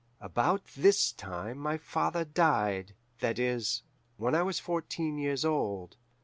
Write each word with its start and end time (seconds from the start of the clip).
"About 0.19 0.65
this 0.75 1.11
time 1.11 1.59
my 1.59 1.77
father 1.77 2.25
died 2.25 2.95
that 3.19 3.37
is, 3.37 3.83
when 4.17 4.33
I 4.33 4.41
was 4.41 4.59
fourteen 4.59 5.19
years 5.19 5.45
old. 5.45 5.95